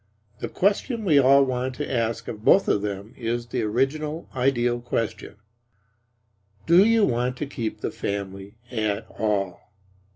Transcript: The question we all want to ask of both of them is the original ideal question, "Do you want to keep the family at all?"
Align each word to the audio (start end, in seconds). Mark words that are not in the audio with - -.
The 0.39 0.49
question 0.49 1.05
we 1.05 1.19
all 1.19 1.45
want 1.45 1.75
to 1.75 1.87
ask 1.87 2.27
of 2.27 2.43
both 2.43 2.67
of 2.67 2.81
them 2.81 3.13
is 3.15 3.45
the 3.45 3.61
original 3.61 4.27
ideal 4.35 4.81
question, 4.81 5.35
"Do 6.65 6.83
you 6.83 7.05
want 7.05 7.37
to 7.37 7.45
keep 7.45 7.81
the 7.81 7.91
family 7.91 8.55
at 8.71 9.05
all?" 9.11 9.59